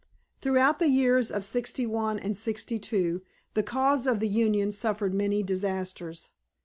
Throughout 0.39 0.79
the 0.79 0.87
years 0.87 1.29
of 1.29 1.45
'61 1.45 2.17
and 2.17 2.35
'62 2.35 3.21
the 3.53 3.61
cause 3.61 4.07
of 4.07 4.19
the 4.19 4.27
Union 4.27 4.71
suffered 4.71 5.13
many 5.13 5.43
disasters. 5.43 6.29